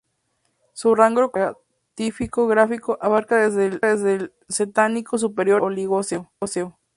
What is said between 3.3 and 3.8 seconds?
desde el